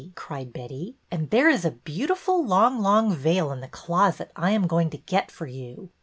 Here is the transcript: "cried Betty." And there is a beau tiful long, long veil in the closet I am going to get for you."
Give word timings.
"cried 0.15 0.51
Betty." 0.51 0.95
And 1.11 1.29
there 1.29 1.47
is 1.47 1.63
a 1.63 1.69
beau 1.69 2.07
tiful 2.07 2.43
long, 2.43 2.81
long 2.81 3.13
veil 3.13 3.51
in 3.51 3.59
the 3.59 3.67
closet 3.67 4.31
I 4.35 4.49
am 4.49 4.65
going 4.65 4.89
to 4.89 4.97
get 4.97 5.29
for 5.29 5.45
you." 5.45 5.91